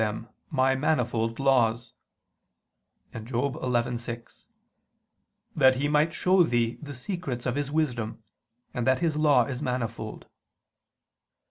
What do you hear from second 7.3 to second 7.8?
of His